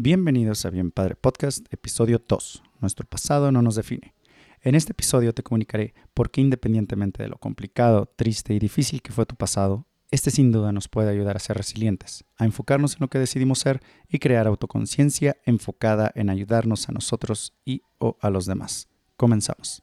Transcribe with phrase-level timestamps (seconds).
[0.00, 2.62] Bienvenidos a Bien Padre Podcast, episodio 2.
[2.80, 4.14] Nuestro pasado no nos define.
[4.62, 9.10] En este episodio te comunicaré por qué independientemente de lo complicado, triste y difícil que
[9.10, 13.00] fue tu pasado, este sin duda nos puede ayudar a ser resilientes, a enfocarnos en
[13.00, 18.30] lo que decidimos ser y crear autoconciencia enfocada en ayudarnos a nosotros y o a
[18.30, 18.86] los demás.
[19.16, 19.82] Comenzamos.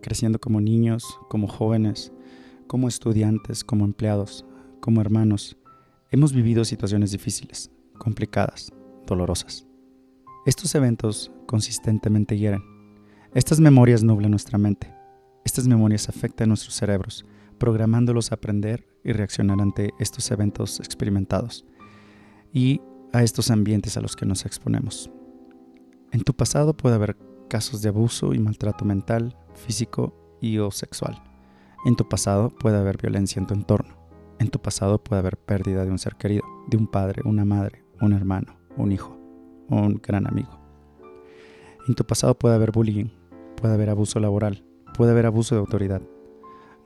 [0.00, 2.12] Creciendo como niños, como jóvenes,
[2.66, 4.44] como estudiantes, como empleados,
[4.80, 5.56] como hermanos,
[6.10, 8.72] hemos vivido situaciones difíciles, complicadas,
[9.06, 9.66] dolorosas.
[10.46, 12.62] Estos eventos consistentemente hieren.
[13.34, 14.92] Estas memorias nublan nuestra mente.
[15.44, 17.24] Estas memorias afectan nuestros cerebros,
[17.58, 21.64] programándolos a aprender y reaccionar ante estos eventos experimentados
[22.52, 22.80] y
[23.12, 25.10] a estos ambientes a los que nos exponemos.
[26.10, 27.16] En tu pasado puede haber
[27.48, 31.22] casos de abuso y maltrato mental, físico y o sexual.
[31.84, 33.96] En tu pasado puede haber violencia en tu entorno.
[34.38, 37.84] En tu pasado puede haber pérdida de un ser querido, de un padre, una madre,
[38.00, 39.16] un hermano, un hijo,
[39.68, 40.60] un gran amigo.
[41.88, 43.10] En tu pasado puede haber bullying,
[43.56, 44.64] puede haber abuso laboral,
[44.96, 46.02] puede haber abuso de autoridad.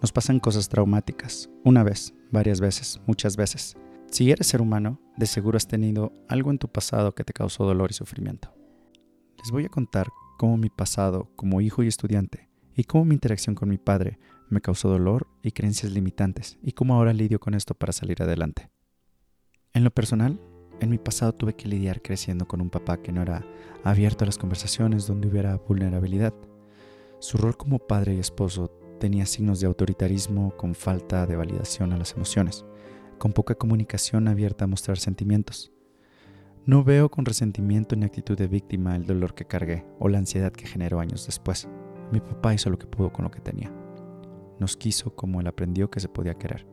[0.00, 3.76] Nos pasan cosas traumáticas, una vez, varias veces, muchas veces.
[4.10, 7.64] Si eres ser humano, de seguro has tenido algo en tu pasado que te causó
[7.64, 8.54] dolor y sufrimiento.
[9.38, 10.08] Les voy a contar
[10.38, 14.60] cómo mi pasado como hijo y estudiante y cómo mi interacción con mi padre me
[14.60, 18.70] causó dolor y creencias limitantes y cómo ahora lidio con esto para salir adelante.
[19.72, 20.38] En lo personal,
[20.80, 23.44] en mi pasado tuve que lidiar creciendo con un papá que no era
[23.82, 26.34] abierto a las conversaciones donde hubiera vulnerabilidad.
[27.18, 28.68] Su rol como padre y esposo
[29.00, 32.66] tenía signos de autoritarismo con falta de validación a las emociones,
[33.18, 35.72] con poca comunicación abierta a mostrar sentimientos.
[36.66, 40.52] No veo con resentimiento ni actitud de víctima el dolor que cargué o la ansiedad
[40.52, 41.68] que generó años después.
[42.12, 43.72] Mi papá hizo lo que pudo con lo que tenía.
[44.58, 46.66] Nos quiso como él aprendió que se podía querer,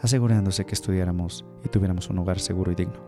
[0.00, 3.00] asegurándose que estudiáramos y tuviéramos un hogar seguro y digno.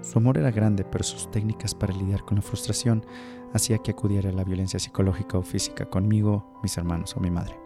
[0.00, 3.04] Su amor era grande, pero sus técnicas para lidiar con la frustración
[3.52, 7.58] hacía que acudiera a la violencia psicológica o física conmigo, mis hermanos o mi madre.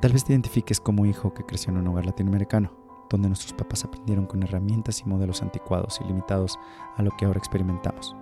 [0.00, 3.84] Tal vez te identifiques como hijo que creció en un hogar latinoamericano donde nuestros papás
[3.84, 6.58] aprendieron con herramientas y modelos anticuados y limitados
[6.96, 8.14] a lo que ahora experimentamos.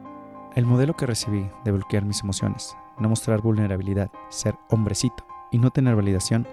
[0.54, 5.71] El modelo que recibí de bloquear mis emociones, no mostrar vulnerabilidad, ser hombrecito y no
[5.71, 6.47] tener validación,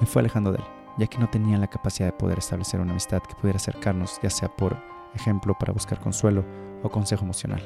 [0.00, 0.64] me fue alejando de él,
[0.98, 4.30] ya que no tenía la capacidad de poder establecer una amistad que pudiera acercarnos, ya
[4.30, 4.76] sea por
[5.14, 6.44] ejemplo para buscar consuelo
[6.82, 7.62] o consejo emocional.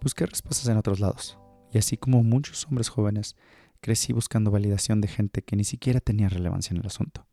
[0.00, 1.38] Busqué respuestas en otros lados,
[1.72, 3.36] y así como muchos hombres jóvenes,
[3.80, 7.26] crecí buscando validación de gente que ni siquiera tenía relevancia en el asunto.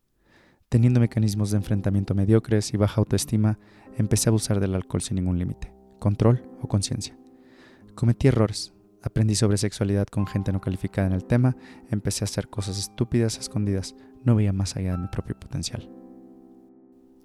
[0.68, 3.58] Teniendo mecanismos de enfrentamiento mediocres y baja autoestima,
[3.96, 7.16] empecé a abusar del alcohol sin ningún límite, control o conciencia.
[7.98, 8.72] Cometí errores,
[9.02, 11.56] aprendí sobre sexualidad con gente no calificada en el tema,
[11.90, 15.90] empecé a hacer cosas estúpidas escondidas, no veía más allá de mi propio potencial.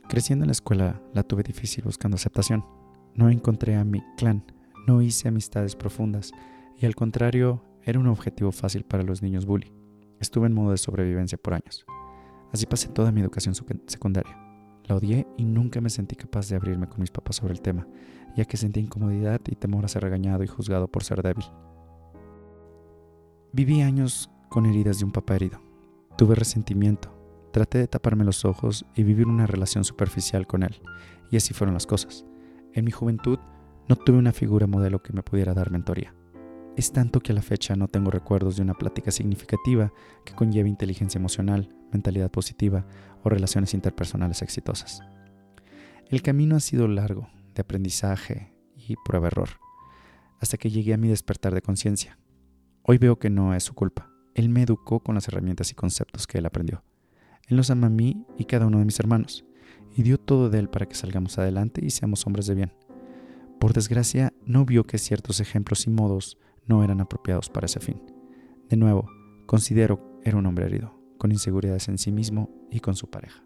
[0.09, 2.65] Creciendo en la escuela la tuve difícil buscando aceptación.
[3.13, 4.45] No encontré a mi clan,
[4.87, 6.31] no hice amistades profundas
[6.75, 9.71] y al contrario era un objetivo fácil para los niños bully.
[10.19, 11.85] Estuve en modo de sobrevivencia por años.
[12.51, 13.53] Así pasé toda mi educación
[13.85, 14.42] secundaria.
[14.85, 17.87] La odié y nunca me sentí capaz de abrirme con mis papás sobre el tema,
[18.35, 21.45] ya que sentí incomodidad y temor a ser regañado y juzgado por ser débil.
[23.53, 25.61] Viví años con heridas de un papá herido.
[26.17, 27.11] Tuve resentimiento.
[27.51, 30.81] Traté de taparme los ojos y vivir una relación superficial con él.
[31.31, 32.25] Y así fueron las cosas.
[32.73, 33.39] En mi juventud
[33.87, 36.15] no tuve una figura modelo que me pudiera dar mentoría.
[36.75, 39.93] Es tanto que a la fecha no tengo recuerdos de una plática significativa
[40.25, 42.85] que conlleve inteligencia emocional, mentalidad positiva
[43.23, 45.01] o relaciones interpersonales exitosas.
[46.09, 49.49] El camino ha sido largo, de aprendizaje y prueba-error,
[50.39, 52.19] hasta que llegué a mi despertar de conciencia.
[52.83, 54.09] Hoy veo que no es su culpa.
[54.35, 56.83] Él me educó con las herramientas y conceptos que él aprendió.
[57.47, 59.45] Él nos ama a mí y cada uno de mis hermanos,
[59.95, 62.73] y dio todo de él para que salgamos adelante y seamos hombres de bien.
[63.59, 68.01] Por desgracia, no vio que ciertos ejemplos y modos no eran apropiados para ese fin.
[68.69, 69.07] De nuevo,
[69.45, 73.45] considero era un hombre herido, con inseguridades en sí mismo y con su pareja.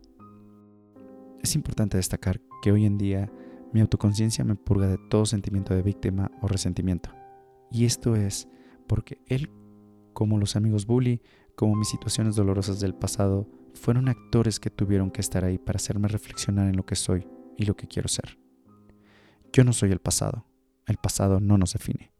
[1.44, 3.32] Es importante destacar que hoy en día
[3.72, 7.12] mi autoconciencia me purga de todo sentimiento de víctima o resentimiento.
[7.72, 8.48] Y esto es
[8.88, 9.52] porque él,
[10.14, 11.22] como los amigos bully,
[11.56, 16.08] como mis situaciones dolorosas del pasado, fueron actores que tuvieron que estar ahí para hacerme
[16.08, 17.28] reflexionar en lo que soy
[17.58, 18.40] y lo que quiero ser.
[19.54, 20.48] Yo no soy el pasado,
[20.88, 22.12] el pasado no nos define.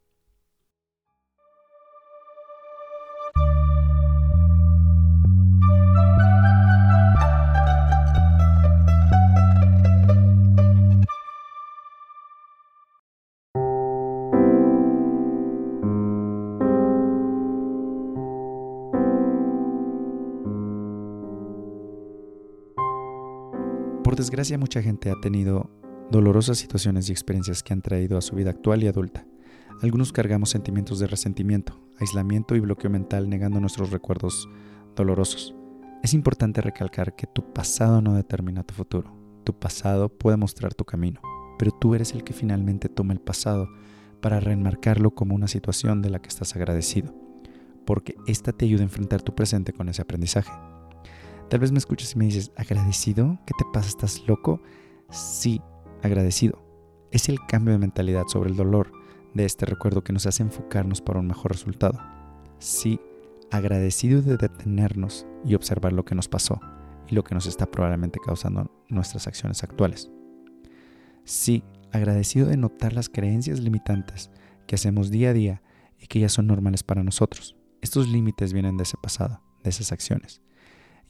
[24.28, 25.70] Desgracia mucha gente ha tenido
[26.12, 29.26] dolorosas situaciones y experiencias que han traído a su vida actual y adulta.
[29.82, 34.50] Algunos cargamos sentimientos de resentimiento, aislamiento y bloqueo mental negando nuestros recuerdos
[34.98, 35.56] dolorosos.
[36.04, 39.16] Es importante recalcar que tu pasado no determina tu futuro.
[39.46, 41.22] Tu pasado puede mostrar tu camino,
[41.58, 43.70] pero tú eres el que finalmente toma el pasado
[44.20, 47.16] para reenmarcarlo como una situación de la que estás agradecido,
[47.86, 50.52] porque esta te ayuda a enfrentar tu presente con ese aprendizaje.
[51.50, 53.40] Tal vez me escuches y me dices, ¿agradecido?
[53.46, 53.88] ¿Qué te pasa?
[53.88, 54.62] ¿Estás loco?
[55.10, 55.62] Sí,
[56.04, 56.62] agradecido.
[57.12, 58.92] Es el cambio de mentalidad sobre el dolor
[59.34, 62.00] de este recuerdo que nos hace enfocarnos para un mejor resultado.
[62.60, 63.00] Sí,
[63.50, 66.60] agradecido de detenernos y observar lo que nos pasó
[67.08, 70.12] y lo que nos está probablemente causando nuestras acciones actuales.
[71.24, 71.64] Sí,
[71.94, 74.32] agradecido de notar las creencias limitantes
[74.66, 75.62] que hacemos día a día
[75.98, 77.56] y que ya son normales para nosotros.
[77.82, 80.42] Estos límites vienen de ese pasado, de esas acciones.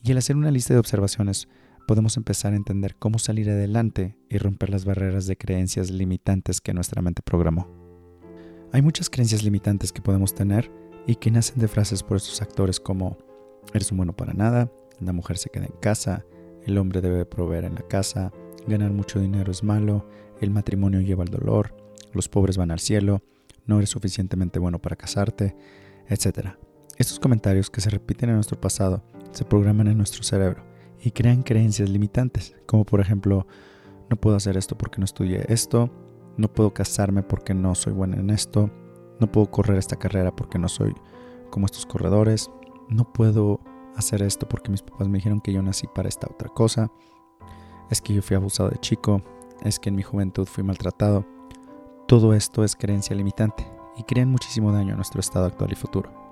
[0.03, 1.47] Y al hacer una lista de observaciones,
[1.87, 6.73] podemos empezar a entender cómo salir adelante y romper las barreras de creencias limitantes que
[6.73, 7.67] nuestra mente programó.
[8.73, 10.69] Hay muchas creencias limitantes que podemos tener
[11.07, 13.17] y que nacen de frases por estos actores como
[13.73, 16.25] eres un bueno para nada, la mujer se queda en casa,
[16.65, 18.33] el hombre debe proveer en la casa,
[18.67, 20.07] ganar mucho dinero es malo,
[20.41, 21.75] el matrimonio lleva el dolor,
[22.11, 23.23] los pobres van al cielo,
[23.65, 25.55] no eres suficientemente bueno para casarte,
[26.09, 26.49] etc.
[26.97, 30.63] Estos comentarios que se repiten en nuestro pasado se programan en nuestro cerebro
[31.01, 33.47] y crean creencias limitantes, como por ejemplo,
[34.09, 35.89] no puedo hacer esto porque no estudié esto,
[36.37, 38.69] no puedo casarme porque no soy bueno en esto,
[39.19, 40.95] no puedo correr esta carrera porque no soy
[41.49, 42.49] como estos corredores,
[42.89, 43.59] no puedo
[43.95, 46.91] hacer esto porque mis papás me dijeron que yo nací para esta otra cosa,
[47.89, 49.21] es que yo fui abusado de chico,
[49.63, 51.25] es que en mi juventud fui maltratado.
[52.07, 53.65] Todo esto es creencia limitante
[53.97, 56.26] y crean muchísimo daño a nuestro estado actual y futuro.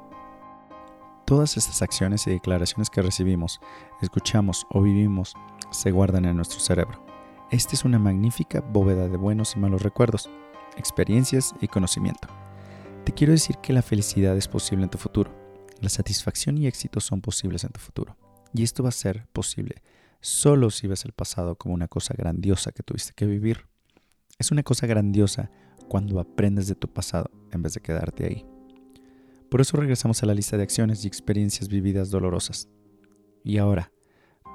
[1.26, 3.60] Todas estas acciones y declaraciones que recibimos,
[4.00, 5.34] escuchamos o vivimos
[5.72, 7.04] se guardan en nuestro cerebro.
[7.50, 10.30] Esta es una magnífica bóveda de buenos y malos recuerdos,
[10.78, 12.28] experiencias y conocimiento.
[13.06, 15.32] Te quiero decir que la felicidad es posible en tu futuro.
[15.82, 18.16] La satisfacción y éxito son posibles en tu futuro.
[18.54, 19.82] Y esto va a ser posible
[20.22, 23.66] solo si ves el pasado como una cosa grandiosa que tuviste que vivir.
[24.38, 25.50] Es una cosa grandiosa
[25.88, 28.55] cuando aprendes de tu pasado en vez de quedarte ahí.
[29.50, 32.70] Por eso regresamos a la lista de acciones y experiencias vividas dolorosas.
[33.44, 33.92] Y ahora,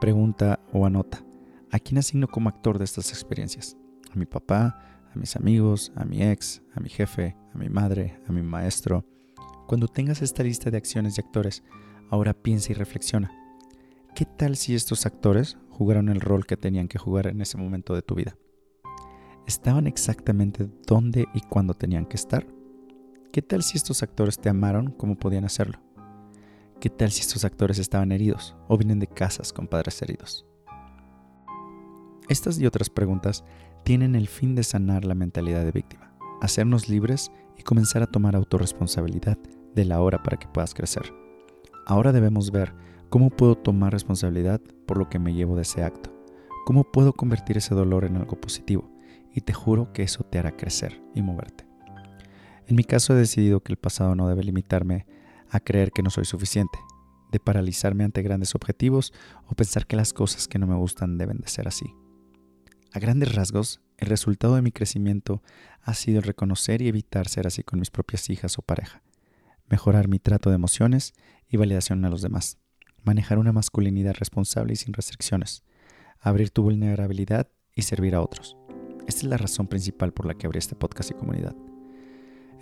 [0.00, 1.25] pregunta o anota,
[1.70, 3.76] ¿a quién asigno como actor de estas experiencias?
[4.12, 5.06] ¿A mi papá?
[5.14, 5.92] ¿A mis amigos?
[5.94, 6.62] ¿A mi ex?
[6.75, 7.37] ¿A mi jefe?
[7.54, 8.20] ¿A mi madre?
[8.26, 9.04] ¿A mi maestro?
[9.66, 11.62] Cuando tengas esta lista de acciones y actores,
[12.10, 13.31] ahora piensa y reflexiona.
[14.14, 17.94] ¿Qué tal si estos actores jugaron el rol que tenían que jugar en ese momento
[17.94, 18.37] de tu vida?
[19.46, 22.46] ¿Estaban exactamente dónde y cuándo tenían que estar?
[23.32, 25.79] ¿Qué tal si estos actores te amaron como podían hacerlo?
[26.81, 30.44] ¿Qué tal si estos actores estaban heridos o vienen de casas con padres heridos?
[32.29, 33.44] Estas y otras preguntas
[33.85, 38.35] tienen el fin de sanar la mentalidad de víctima, hacernos libres y comenzar a tomar
[38.35, 39.38] autorresponsabilidad
[39.76, 41.15] de la hora para que puedas crecer.
[41.87, 42.75] Ahora debemos ver
[43.11, 46.12] cómo puedo tomar responsabilidad por lo que me llevo de ese acto,
[46.66, 48.90] cómo puedo convertir ese dolor en algo positivo,
[49.33, 51.70] y te juro que eso te hará crecer y moverte.
[52.71, 55.05] En mi caso he decidido que el pasado no debe limitarme
[55.50, 56.79] a creer que no soy suficiente,
[57.33, 59.12] de paralizarme ante grandes objetivos
[59.49, 61.93] o pensar que las cosas que no me gustan deben de ser así.
[62.93, 65.43] A grandes rasgos, el resultado de mi crecimiento
[65.83, 69.03] ha sido reconocer y evitar ser así con mis propias hijas o pareja,
[69.69, 71.12] mejorar mi trato de emociones
[71.49, 72.59] y validación a los demás,
[73.03, 75.65] manejar una masculinidad responsable y sin restricciones,
[76.21, 78.57] abrir tu vulnerabilidad y servir a otros.
[79.09, 81.57] Esta es la razón principal por la que abrí este podcast y comunidad.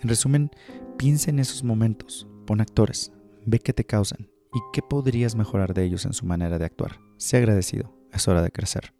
[0.01, 0.49] En resumen,
[0.97, 3.11] piensa en esos momentos, pon actores,
[3.45, 6.99] ve qué te causan y qué podrías mejorar de ellos en su manera de actuar.
[7.17, 8.93] Sé agradecido, es hora de crecer.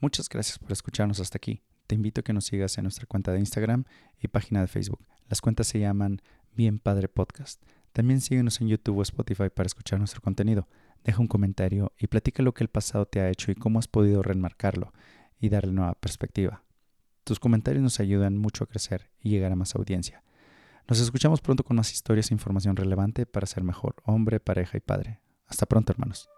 [0.00, 1.62] Muchas gracias por escucharnos hasta aquí.
[1.86, 3.84] Te invito a que nos sigas en nuestra cuenta de Instagram
[4.20, 5.06] y página de Facebook.
[5.28, 6.20] Las cuentas se llaman
[6.56, 7.62] Bien Padre Podcast.
[7.92, 10.66] También síguenos en YouTube o Spotify para escuchar nuestro contenido.
[11.04, 13.88] Deja un comentario y platica lo que el pasado te ha hecho y cómo has
[13.88, 14.94] podido reenmarcarlo
[15.38, 16.62] y darle nueva perspectiva.
[17.24, 20.22] Tus comentarios nos ayudan mucho a crecer y llegar a más audiencia.
[20.88, 24.80] Nos escuchamos pronto con más historias e información relevante para ser mejor hombre, pareja y
[24.80, 25.20] padre.
[25.46, 26.30] Hasta pronto, hermanos.